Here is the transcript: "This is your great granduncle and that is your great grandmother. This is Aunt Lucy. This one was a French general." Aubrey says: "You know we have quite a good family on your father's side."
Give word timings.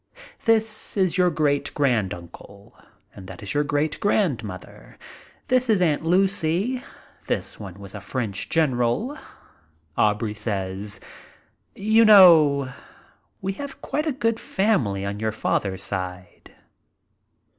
"This 0.45 0.97
is 0.97 1.15
your 1.15 1.29
great 1.29 1.71
granduncle 1.75 2.75
and 3.15 3.27
that 3.27 3.43
is 3.43 3.53
your 3.53 3.63
great 3.63 3.99
grandmother. 3.99 4.97
This 5.47 5.69
is 5.69 5.79
Aunt 5.79 6.03
Lucy. 6.03 6.81
This 7.27 7.59
one 7.59 7.75
was 7.77 7.93
a 7.93 8.01
French 8.01 8.49
general." 8.49 9.15
Aubrey 9.95 10.33
says: 10.33 10.99
"You 11.75 12.03
know 12.03 12.73
we 13.43 13.53
have 13.53 13.83
quite 13.83 14.07
a 14.07 14.11
good 14.11 14.39
family 14.39 15.05
on 15.05 15.19
your 15.19 15.31
father's 15.31 15.83
side." 15.83 16.51